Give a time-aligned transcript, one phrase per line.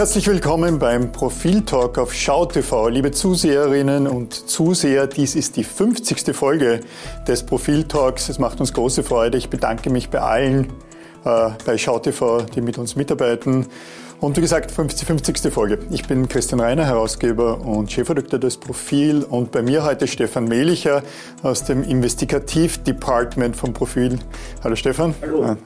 [0.00, 2.88] Herzlich willkommen beim Profiltalk auf SchauTV.
[2.88, 6.34] Liebe Zuseherinnen und Zuseher, dies ist die 50.
[6.34, 6.80] Folge
[7.28, 8.30] des Profiltalks.
[8.30, 9.36] Es macht uns große Freude.
[9.36, 10.72] Ich bedanke mich bei allen
[11.26, 13.66] äh, bei SchauTV, die mit uns mitarbeiten.
[14.20, 15.52] Und wie gesagt, 50, 50.
[15.52, 15.80] Folge.
[15.90, 19.22] Ich bin Christian Reiner, Herausgeber und Chefredakteur des Profil.
[19.22, 21.02] Und bei mir heute Stefan Mehlicher
[21.42, 24.18] aus dem Investigativ-Department vom Profil.
[24.64, 25.14] Hallo Stefan.
[25.20, 25.58] Hallo.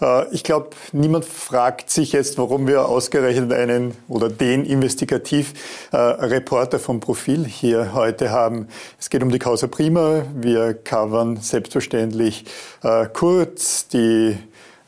[0.00, 7.00] Äh, ich glaube, niemand fragt sich jetzt, warum wir ausgerechnet einen oder den Investigativ-Reporter vom
[7.00, 8.68] Profil hier heute haben.
[8.98, 10.22] Es geht um die Causa Prima.
[10.34, 12.44] Wir covern selbstverständlich
[12.82, 14.36] äh, kurz die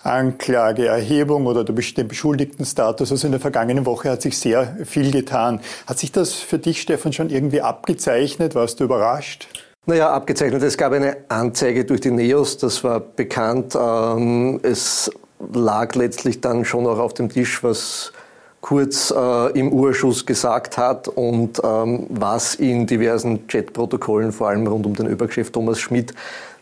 [0.02, 3.10] Anklageerhebung oder den Beschuldigtenstatus.
[3.10, 5.60] Also in der vergangenen Woche hat sich sehr viel getan.
[5.86, 8.54] Hat sich das für dich, Stefan, schon irgendwie abgezeichnet?
[8.54, 9.48] Warst du überrascht?
[9.88, 10.62] Naja, abgezeichnet.
[10.64, 13.74] Es gab eine Anzeige durch die NEOS, das war bekannt.
[13.74, 15.10] Ähm, es
[15.54, 18.12] lag letztlich dann schon auch auf dem Tisch, was
[18.60, 24.84] Kurz äh, im Urschuss gesagt hat und ähm, was in diversen Chatprotokollen, vor allem rund
[24.84, 26.12] um den Übergeschäft Thomas Schmidt,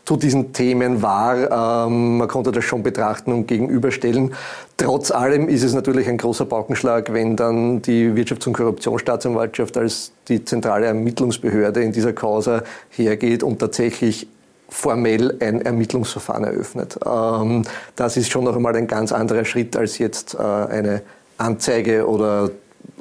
[0.07, 1.87] zu diesen Themen war.
[1.87, 4.35] Ähm, man konnte das schon betrachten und gegenüberstellen.
[4.77, 10.13] Trotz allem ist es natürlich ein großer Paukenschlag, wenn dann die Wirtschafts- und Korruptionsstaatsanwaltschaft als
[10.29, 14.29] die zentrale Ermittlungsbehörde in dieser Causa hergeht und tatsächlich
[14.69, 16.99] formell ein Ermittlungsverfahren eröffnet.
[17.05, 17.63] Ähm,
[17.97, 21.03] das ist schon noch einmal ein ganz anderer Schritt als jetzt äh, eine
[21.37, 22.51] Anzeige oder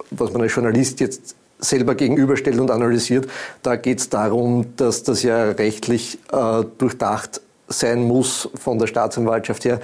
[0.09, 3.27] was man als Journalist jetzt selber gegenüberstellt und analysiert.
[3.63, 9.65] Da geht es darum, dass das ja rechtlich äh, durchdacht sein muss von der Staatsanwaltschaft
[9.65, 9.79] her.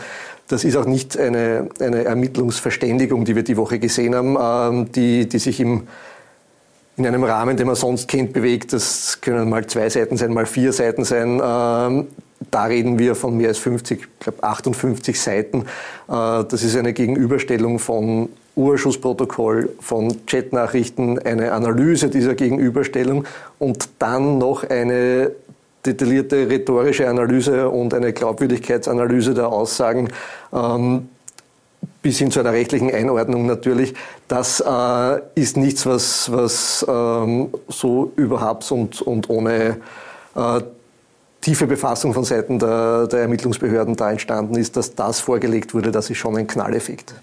[0.47, 5.27] Das ist auch nicht eine, eine Ermittlungsverständigung, die wir die Woche gesehen haben, ähm, die,
[5.27, 5.87] die sich im,
[6.97, 8.73] in einem Rahmen, den man sonst kennt, bewegt.
[8.73, 11.41] Das können mal zwei Seiten sein, mal vier Seiten sein.
[11.43, 12.07] Ähm,
[12.49, 15.61] da reden wir von mehr als 50, ich glaube 58 Seiten.
[15.61, 15.63] Äh,
[16.07, 23.25] das ist eine Gegenüberstellung von Urschussprotokoll, von Chatnachrichten, eine Analyse dieser Gegenüberstellung
[23.59, 25.31] und dann noch eine
[25.85, 30.09] detaillierte rhetorische Analyse und eine Glaubwürdigkeitsanalyse der Aussagen
[30.53, 31.09] ähm,
[32.01, 33.93] bis hin zu einer rechtlichen Einordnung natürlich.
[34.27, 39.77] Das äh, ist nichts, was, was ähm, so überhaupt und, und ohne
[40.35, 40.61] äh,
[41.41, 46.09] tiefe Befassung von Seiten der, der Ermittlungsbehörden da entstanden ist, dass das vorgelegt wurde, das
[46.09, 47.15] ist schon ein Knalleffekt.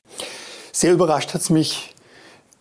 [0.79, 1.93] Sehr überrascht hat es mich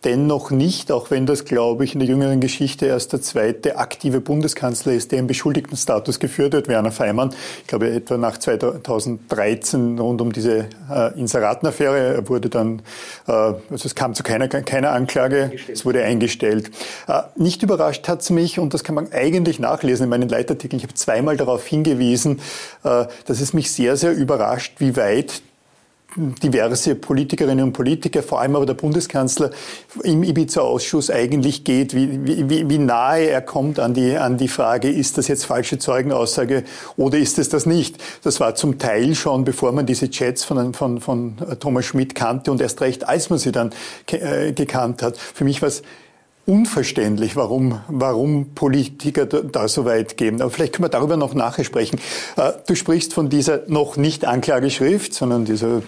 [0.02, 4.20] dennoch nicht, auch wenn das, glaube ich, in der jüngeren Geschichte erst der zweite aktive
[4.20, 7.32] Bundeskanzler ist, der im Beschuldigtenstatus geführt wird, Werner Feimann.
[7.60, 12.16] Ich glaube, etwa nach 2013 rund um diese äh, Inseratenaffäre.
[12.16, 12.82] Er wurde dann,
[13.28, 16.72] äh, also es kam zu keiner, keiner Anklage, es wurde eingestellt.
[17.06, 20.78] Äh, nicht überrascht hat es mich, und das kann man eigentlich nachlesen in meinen Leitartikeln,
[20.78, 22.40] ich habe zweimal darauf hingewiesen,
[22.82, 25.40] äh, dass es mich sehr, sehr überrascht, wie weit
[26.16, 29.50] diverse Politikerinnen und Politiker, vor allem aber der Bundeskanzler
[30.02, 34.90] im Ibiza-Ausschuss eigentlich geht, wie, wie, wie nahe er kommt an die, an die Frage,
[34.90, 36.64] ist das jetzt falsche Zeugenaussage
[36.96, 37.98] oder ist es das nicht?
[38.24, 42.50] Das war zum Teil schon, bevor man diese Chats von, von, von Thomas Schmidt kannte
[42.50, 43.70] und erst recht, als man sie dann
[44.06, 45.18] äh, gekannt hat.
[45.18, 45.82] Für mich war es
[46.48, 50.40] unverständlich, warum, warum Politiker da so weit gehen.
[50.40, 52.00] Aber vielleicht können wir darüber noch nachher sprechen.
[52.36, 55.82] Äh, du sprichst von dieser noch nicht Anklageschrift, sondern dieser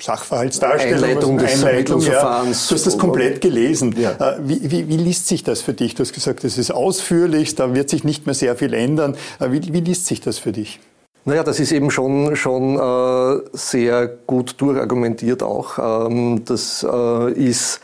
[0.00, 2.42] Sachverhaltsdarstellung, Einleitung des Einleitung, ja.
[2.44, 3.96] Du hast das komplett gelesen.
[3.98, 4.12] Ja.
[4.12, 5.96] Äh, wie, wie, wie, liest sich das für dich?
[5.96, 9.16] Du hast gesagt, das ist ausführlich, da wird sich nicht mehr sehr viel ändern.
[9.40, 10.78] Äh, wie, wie liest sich das für dich?
[11.24, 16.06] Naja, das ist eben schon, schon äh, sehr gut durchargumentiert auch.
[16.06, 17.80] Ähm, das äh, ist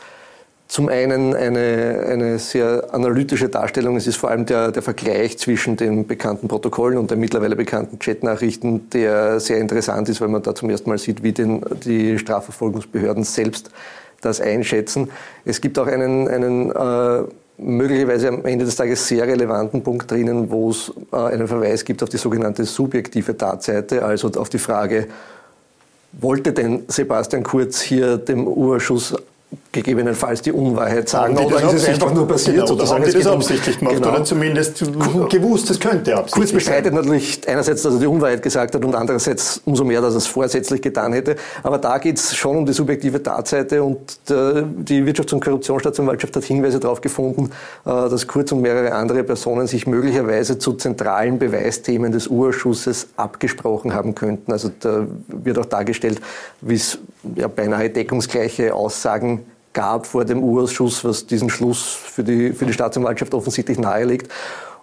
[0.73, 3.95] zum einen eine, eine sehr analytische Darstellung.
[3.95, 7.99] Es ist vor allem der, der Vergleich zwischen den bekannten Protokollen und den mittlerweile bekannten
[7.99, 12.17] Chatnachrichten, der sehr interessant ist, weil man da zum ersten Mal sieht, wie den, die
[12.17, 13.69] Strafverfolgungsbehörden selbst
[14.21, 15.11] das einschätzen.
[15.45, 17.23] Es gibt auch einen, einen äh,
[17.59, 22.01] möglicherweise am Ende des Tages sehr relevanten Punkt drinnen, wo es äh, einen Verweis gibt
[22.01, 25.05] auf die sogenannte subjektive Tatseite, also auf die Frage,
[26.13, 29.13] wollte denn Sebastian Kurz hier dem Urschuss
[29.73, 31.35] gegebenenfalls die Unwahrheit sagen.
[31.37, 32.57] Oder ist es einfach nur passiert?
[32.57, 34.09] Genau, oder haben die das absichtlich gemacht genau.
[34.09, 34.79] oder zumindest
[35.29, 38.95] gewusst, es könnte absichtlich Kurz bestreitet natürlich einerseits, dass er die Unwahrheit gesagt hat und
[38.95, 41.35] andererseits umso mehr, dass er es vorsätzlich getan hätte.
[41.63, 43.99] Aber da geht es schon um die subjektive Tatseite und
[44.29, 47.49] äh, die Wirtschafts- und Korruptionsstaatsanwaltschaft hat Hinweise darauf gefunden,
[47.85, 53.95] äh, dass Kurz und mehrere andere Personen sich möglicherweise zu zentralen Beweisthemen des Urschusses abgesprochen
[53.95, 54.51] haben könnten.
[54.51, 56.21] Also da wird auch dargestellt,
[56.61, 56.99] wie es
[57.35, 62.73] ja, beinahe deckungsgleiche Aussagen gab vor dem U-Ausschuss, was diesen Schluss für die, für die
[62.73, 64.31] Staatsanwaltschaft offensichtlich nahelegt.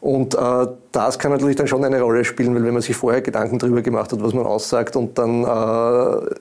[0.00, 3.20] Und äh, das kann natürlich dann schon eine Rolle spielen, weil wenn man sich vorher
[3.20, 6.34] Gedanken darüber gemacht hat, was man aussagt und dann äh,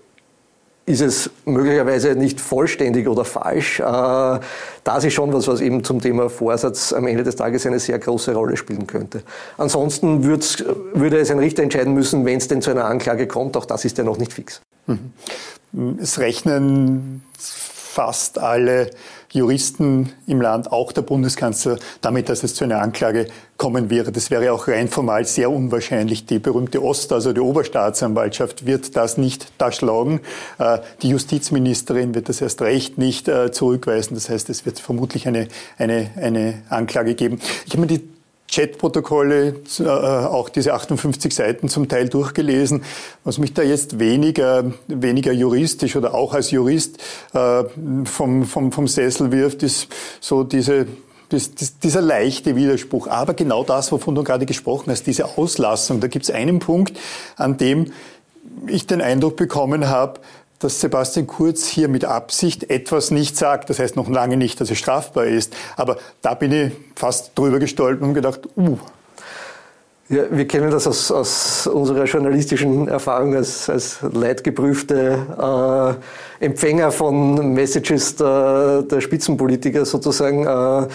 [0.90, 3.80] ist es möglicherweise nicht vollständig oder falsch.
[3.80, 4.40] Äh,
[4.84, 8.00] das ist schon was, was eben zum Thema Vorsatz am Ende des Tages eine sehr
[8.00, 9.24] große Rolle spielen könnte.
[9.58, 13.58] Ansonsten würde es ein Richter entscheiden müssen, wenn es denn zu einer Anklage kommt.
[13.58, 14.62] Auch das ist ja noch nicht fix.
[14.88, 16.00] Mhm.
[16.02, 17.24] Es rechnen
[17.92, 18.92] fast alle
[19.32, 23.28] Juristen im Land, auch der Bundeskanzler, damit, dass es zu einer Anklage
[23.58, 24.12] kommen wäre.
[24.12, 26.28] Das wäre auch rein formal sehr unwahrscheinlich.
[26.28, 30.22] Die berühmte Ost, also die Oberstaatsanwaltschaft, wird das nicht da schlagen.
[30.60, 34.14] Äh, die Justizministerin wird das erst recht nicht äh, zurückweisen.
[34.14, 35.48] Das heißt, es wird vermutlich eine,
[35.80, 37.40] eine, eine Anklage geben.
[37.66, 38.08] Ich habe mir die
[38.52, 42.84] Chatprotokolle, äh, auch diese 58 Seiten zum Teil durchgelesen.
[43.24, 46.98] Was mich da jetzt weniger, weniger juristisch oder auch als Jurist
[47.34, 47.64] äh,
[48.06, 49.88] vom, vom, vom Sessel wirft, ist
[50.20, 50.88] so diese,
[51.30, 53.08] das, das, dieser leichte Widerspruch.
[53.08, 56.00] Aber genau das, wovon du gerade gesprochen hast, diese Auslassung.
[56.00, 56.98] Da gibt es einen Punkt,
[57.36, 57.92] an dem
[58.68, 60.20] ich den Eindruck bekommen habe,
[60.60, 63.70] dass Sebastian Kurz hier mit Absicht etwas nicht sagt.
[63.70, 65.56] Das heißt noch lange nicht, dass es strafbar ist.
[65.78, 68.78] Aber da bin ich fast drüber gestolpert und gedacht, uh.
[70.10, 76.00] Ja, wir kennen das aus, aus unserer journalistischen Erfahrung als, als leidgeprüfte
[76.42, 80.48] äh, Empfänger von Messages der, der Spitzenpolitiker sozusagen.
[80.48, 80.88] Äh,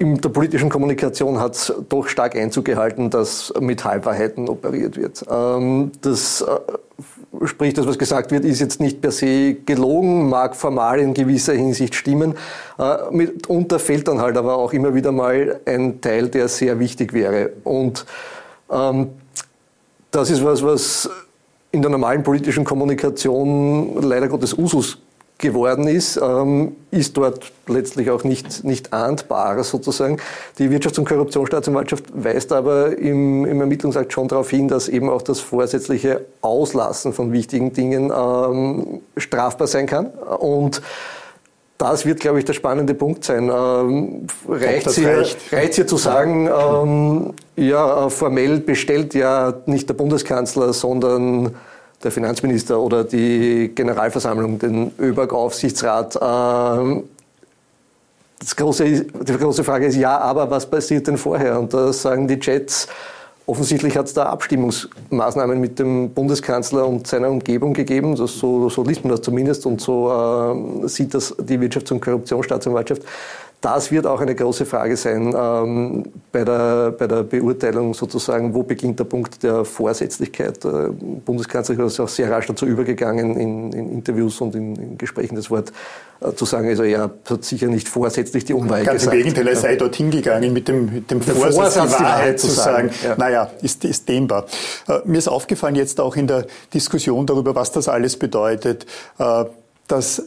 [0.00, 5.22] in der politischen Kommunikation hat es doch stark Einzug gehalten, dass mit Halbwahrheiten operiert wird.
[5.30, 10.56] Ähm, das äh, sprich, das, was gesagt wird, ist jetzt nicht per se gelogen, mag
[10.56, 12.34] formal in gewisser Hinsicht stimmen.
[12.78, 17.12] Äh, mitunter fehlt dann halt aber auch immer wieder mal ein Teil, der sehr wichtig
[17.12, 17.50] wäre.
[17.64, 18.06] Und
[18.70, 19.08] ähm,
[20.10, 21.10] das ist was, was
[21.72, 24.96] in der normalen politischen Kommunikation leider Gottes Usus
[25.40, 30.18] geworden ist, ähm, ist dort letztlich auch nicht, nicht ahndbar sozusagen.
[30.58, 35.22] Die Wirtschafts- und Korruptionsstaatsanwaltschaft weist aber im, im Ermittlungsakt schon darauf hin, dass eben auch
[35.22, 40.06] das vorsätzliche Auslassen von wichtigen Dingen ähm, strafbar sein kann.
[40.06, 40.82] Und
[41.80, 43.50] das wird, glaube ich, der spannende Punkt sein.
[43.52, 50.74] Ähm, reicht, hier, reicht hier zu sagen, ähm, ja, formell bestellt ja nicht der Bundeskanzler,
[50.74, 51.54] sondern
[52.02, 56.18] der Finanzminister oder die Generalversammlung, den ÖBAG-Aufsichtsrat.
[56.20, 57.04] Ähm,
[58.38, 61.60] das große, die große Frage ist, ja, aber was passiert denn vorher?
[61.60, 62.88] Und da sagen die Jets,
[63.44, 68.16] offensichtlich hat es da Abstimmungsmaßnahmen mit dem Bundeskanzler und seiner Umgebung gegeben.
[68.16, 72.00] Das, so, so liest man das zumindest und so äh, sieht das die Wirtschafts- und
[72.00, 73.02] Korruptionsstaatsanwaltschaft.
[73.60, 78.62] Das wird auch eine große Frage sein ähm, bei, der, bei der Beurteilung sozusagen, wo
[78.62, 80.64] beginnt der Punkt der Vorsätzlichkeit.
[80.64, 80.90] Der
[81.26, 85.50] Bundeskanzler ist auch sehr rasch dazu übergegangen, in, in Interviews und in, in, Gesprächen das
[85.50, 85.72] Wort
[86.22, 89.16] äh, zu sagen, also er hat sicher nicht vorsätzlich die Unwahrheit Ganz gesagt.
[89.16, 92.46] Im Gegenteil, er sei dorthin gegangen mit dem, mit dem Vorsatz, Vorsatz, die Wahrheit, zu
[92.46, 92.88] sagen.
[92.88, 93.04] sagen.
[93.04, 93.16] Ja.
[93.18, 94.46] Naja, ist, ist dehnbar.
[94.88, 98.86] Äh, mir ist aufgefallen jetzt auch in der Diskussion darüber, was das alles bedeutet.
[99.90, 100.22] Dass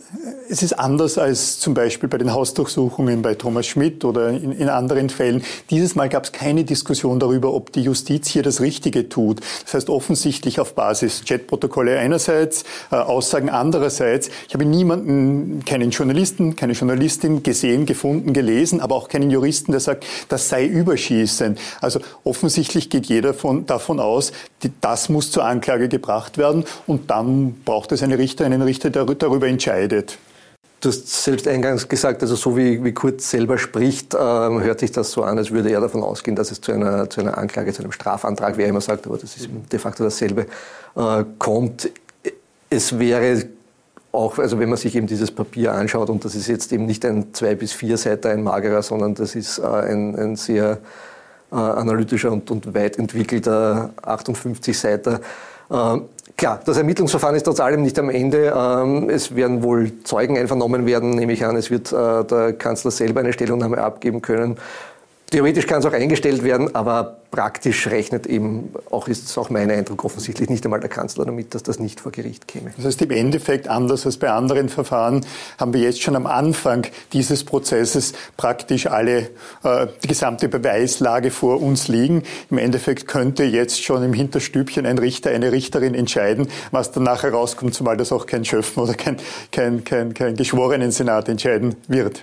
[0.49, 4.69] es ist anders als zum Beispiel bei den Hausdurchsuchungen bei Thomas Schmidt oder in, in
[4.69, 5.43] anderen Fällen.
[5.69, 9.39] Dieses Mal gab es keine Diskussion darüber, ob die Justiz hier das Richtige tut.
[9.63, 14.29] Das heißt offensichtlich auf Basis Chatprotokolle einerseits, äh, Aussagen andererseits.
[14.47, 19.79] Ich habe niemanden, keinen Journalisten, keine Journalistin gesehen, gefunden, gelesen, aber auch keinen Juristen, der
[19.79, 21.57] sagt, das sei Überschießen.
[21.81, 27.09] Also offensichtlich geht jeder von, davon aus, die, das muss zur Anklage gebracht werden und
[27.09, 30.17] dann braucht es eine Richter, einen Richter, der darüber entscheidet.
[30.83, 34.91] Du hast selbst eingangs gesagt, also so wie, wie Kurz selber spricht, äh, hört sich
[34.91, 37.71] das so an, als würde er davon ausgehen, dass es zu einer, zu einer Anklage,
[37.71, 40.47] zu einem Strafantrag, wie er immer sagt, aber das ist de facto dasselbe,
[40.97, 41.89] äh, kommt.
[42.69, 43.45] Es wäre
[44.11, 47.05] auch, also wenn man sich eben dieses Papier anschaut, und das ist jetzt eben nicht
[47.05, 50.79] ein zwei bis vier Seiter, ein magerer, sondern das ist äh, ein, ein sehr
[51.49, 55.21] äh, analytischer und, und weit entwickelter 58 Seiter,
[56.35, 58.53] Klar, das Ermittlungsverfahren ist trotz allem nicht am Ende.
[58.55, 61.55] Ähm, es werden wohl Zeugen einvernommen werden, nehme ich an.
[61.55, 64.57] Es wird äh, der Kanzler selber eine Stellungnahme abgeben können.
[65.33, 69.71] Theoretisch kann es auch eingestellt werden, aber praktisch rechnet eben, auch ist es auch mein
[69.71, 72.71] Eindruck, offensichtlich nicht einmal der Kanzler damit, dass das nicht vor Gericht käme.
[72.77, 75.25] Das heißt, im Endeffekt, anders als bei anderen Verfahren,
[75.57, 79.31] haben wir jetzt schon am Anfang dieses Prozesses praktisch alle,
[79.63, 82.21] äh, die gesamte Beweislage vor uns liegen.
[82.51, 87.33] Im Endeffekt könnte jetzt schon im Hinterstübchen ein Richter, eine Richterin entscheiden, was dann nachher
[87.33, 89.17] rauskommt, zumal das auch kein Schöpfen oder kein,
[89.51, 92.21] kein, kein, kein geschworenen Senat entscheiden wird.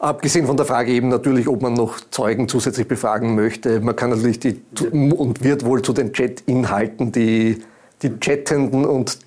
[0.00, 3.80] Abgesehen von der Frage eben natürlich, ob man noch Zeugen zusätzlich befragen möchte.
[3.80, 7.58] Man kann natürlich die, und wird wohl zu den Chat-Inhalten die,
[8.00, 9.18] die Chattenden und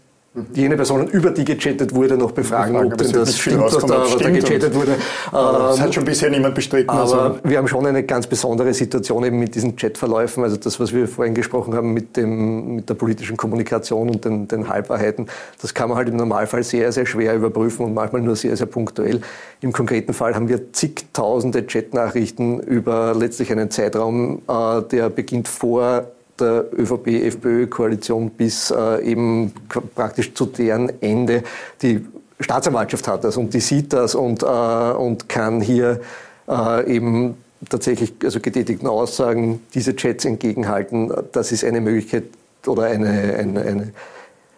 [0.53, 4.01] jene Personen, über die gechattet wurde, noch befragen, befragen ob denn das stimmt, was da,
[4.01, 4.95] was da gechattet wurde.
[5.31, 6.89] Das hat schon bisher niemand bestritten.
[6.89, 7.39] Aber also.
[7.43, 10.43] wir haben schon eine ganz besondere Situation eben mit diesen Chatverläufen.
[10.43, 14.47] Also das, was wir vorhin gesprochen haben mit, dem, mit der politischen Kommunikation und den,
[14.47, 15.27] den Halbwahrheiten,
[15.61, 18.67] das kann man halt im Normalfall sehr, sehr schwer überprüfen und manchmal nur sehr, sehr
[18.67, 19.21] punktuell.
[19.61, 26.07] Im konkreten Fall haben wir zigtausende Chatnachrichten über letztlich einen Zeitraum, äh, der beginnt vor
[26.39, 29.53] der ÖVP-FPÖ-Koalition bis äh, eben
[29.95, 31.43] praktisch zu deren Ende.
[31.81, 32.05] Die
[32.39, 36.01] Staatsanwaltschaft hat das und die sieht das und, äh, und kann hier
[36.47, 37.37] äh, eben
[37.69, 41.11] tatsächlich also getätigten Aussagen diese Chats entgegenhalten.
[41.31, 42.25] Das ist eine Möglichkeit
[42.65, 43.93] oder eine, eine, eine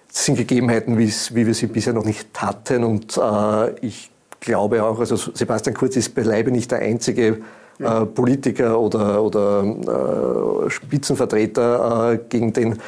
[0.08, 2.86] das sind Gegebenheiten, wie wir sie bisher noch nicht hatten.
[2.86, 3.20] Und
[3.82, 7.39] ich glaube auch, also Sebastian Kurz ist beileibe nicht der einzige
[7.79, 12.79] äh, Politiker oder, oder äh, Spitzenvertreter, äh, gegen den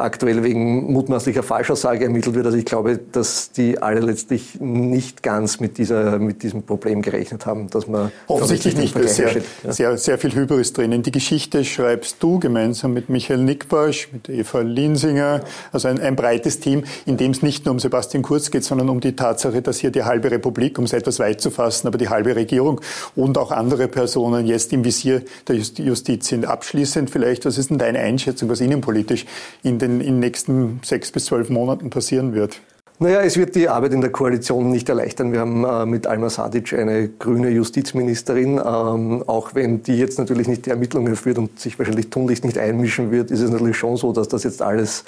[0.00, 2.46] aktuell wegen mutmaßlicher Falschaussage ermittelt wird.
[2.46, 7.46] Also ich glaube, dass die alle letztlich nicht ganz mit, dieser, mit diesem Problem gerechnet
[7.46, 8.96] haben, dass man offensichtlich nicht.
[9.08, 9.72] Sehr, ja.
[9.72, 11.02] sehr, sehr viel Hybris drinnen.
[11.02, 15.42] Die Geschichte schreibst du gemeinsam mit Michael Nickbasch, mit Eva Linsinger,
[15.72, 18.88] also ein, ein breites Team, in dem es nicht nur um Sebastian Kurz geht, sondern
[18.88, 21.98] um die Tatsache, dass hier die halbe Republik, um es etwas weit zu fassen, aber
[21.98, 22.80] die halbe Regierung
[23.16, 26.46] und auch andere Personen jetzt im Visier der Justiz sind.
[26.46, 29.26] Abschließend vielleicht, was ist denn deine Einschätzung, was innenpolitisch
[29.62, 32.60] in den in den nächsten sechs bis zwölf Monaten passieren wird?
[33.02, 35.32] Naja, es wird die Arbeit in der Koalition nicht erleichtern.
[35.32, 38.60] Wir haben äh, mit Alma Sadic eine grüne Justizministerin.
[38.62, 42.58] Ähm, auch wenn die jetzt natürlich nicht die Ermittlungen führt und sich wahrscheinlich tunlichst nicht
[42.58, 45.04] einmischen wird, ist es natürlich schon so, dass das jetzt alles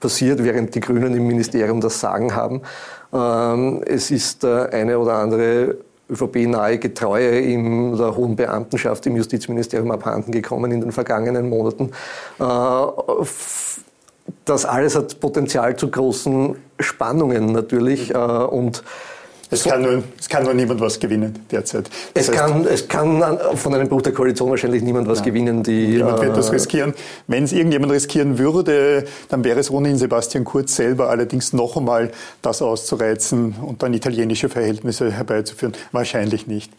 [0.00, 2.62] passiert, während die Grünen im Ministerium das Sagen haben.
[3.12, 5.76] Ähm, es ist äh, eine oder andere
[6.10, 11.90] ÖVP-nahe Getreue in der hohen Beamtenschaft im Justizministerium abhanden gekommen in den vergangenen Monaten.
[12.40, 12.44] Äh,
[14.44, 18.14] das alles hat Potenzial zu großen Spannungen natürlich.
[18.14, 18.82] Äh, und
[19.50, 21.88] es kann, nur, es kann nur niemand was gewinnen derzeit.
[22.14, 25.62] Es, heißt, kann, es kann von einem Bruch der Koalition wahrscheinlich niemand was nein, gewinnen.
[25.62, 26.94] Die, niemand wird das äh, riskieren.
[27.28, 32.10] Wenn es irgendjemand riskieren würde, dann wäre es ohnehin Sebastian Kurz selber, allerdings noch einmal
[32.42, 35.74] das auszureizen und dann italienische Verhältnisse herbeizuführen.
[35.92, 36.72] Wahrscheinlich nicht.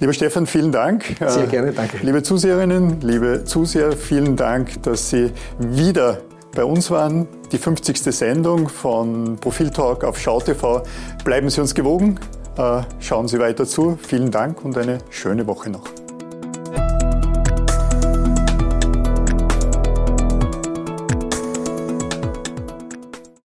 [0.00, 1.04] Lieber Stefan, vielen Dank.
[1.20, 1.98] Sehr äh, gerne, danke.
[2.02, 6.18] Liebe Zuseherinnen, liebe Zuseher, vielen Dank, dass Sie wieder
[6.56, 7.98] bei uns waren die 50.
[7.98, 10.82] Sendung von Profil Talk auf SchauTV.
[11.22, 12.18] Bleiben Sie uns gewogen,
[12.56, 13.98] äh, schauen Sie weiter zu.
[14.00, 16.05] Vielen Dank und eine schöne Woche noch.